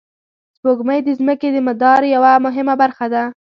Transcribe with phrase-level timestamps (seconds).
[0.55, 3.23] سپوږمۍ د ځمکې د مدار یوه مهمه برخه ده